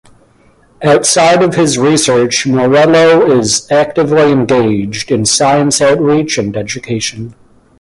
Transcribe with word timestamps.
Outside 0.83 1.43
of 1.43 1.53
his 1.53 1.77
research 1.77 2.47
Morello 2.47 3.29
is 3.37 3.71
actively 3.71 4.31
engaged 4.31 5.11
in 5.11 5.27
science 5.27 5.79
outreach 5.79 6.39
and 6.39 6.57
education. 6.57 7.35